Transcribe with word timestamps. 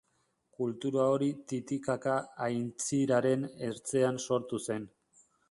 Kultura 0.59 1.03
hori 1.15 1.27
Titikaka 1.51 2.15
aintziraren 2.47 3.47
ertzean 3.69 4.21
sortu 4.27 4.63
zen. 4.67 4.91